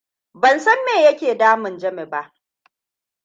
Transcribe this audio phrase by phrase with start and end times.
[0.33, 2.33] Ban san me ya ke damun Jami ba.